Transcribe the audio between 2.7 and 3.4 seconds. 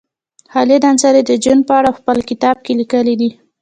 لیکلي دي